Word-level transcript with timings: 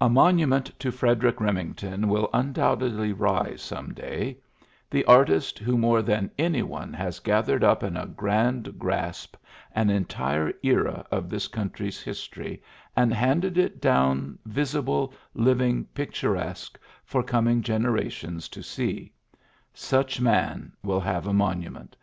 A 0.00 0.08
monument 0.08 0.72
to 0.80 0.90
Frederic 0.90 1.40
Remington 1.40 2.08
will 2.08 2.28
un 2.32 2.52
doubtedly 2.52 3.12
rise 3.16 3.62
some 3.62 3.94
day; 3.94 4.38
the 4.90 5.04
artist 5.04 5.60
who 5.60 5.78
more 5.78 6.02
than 6.02 6.28
any 6.36 6.64
one 6.64 6.92
has 6.92 7.20
gathered 7.20 7.62
up 7.62 7.84
in 7.84 7.96
a 7.96 8.04
grand 8.08 8.80
grasp 8.80 9.36
an 9.72 9.90
entire 9.90 10.52
era 10.64 11.06
of 11.12 11.30
this 11.30 11.46
country's 11.46 12.02
history, 12.02 12.64
and 12.96 13.14
handed 13.14 13.56
it 13.56 13.80
down 13.80 14.40
visible, 14.44 15.14
living, 15.34 15.84
picturesque, 15.94 16.76
for 17.04 17.22
coming 17.22 17.62
generations 17.62 18.48
to 18.48 18.60
see— 18.60 19.12
such 19.72 20.20
man 20.20 20.72
will 20.82 20.98
have 20.98 21.28
a 21.28 21.32
monu 21.32 21.70
ment. 21.70 21.96